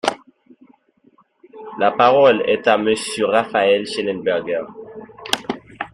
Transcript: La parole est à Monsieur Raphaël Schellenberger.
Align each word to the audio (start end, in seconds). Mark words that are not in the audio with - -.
La 1.77 1.91
parole 1.91 2.41
est 2.49 2.65
à 2.67 2.75
Monsieur 2.75 3.27
Raphaël 3.27 3.85
Schellenberger. 3.85 4.61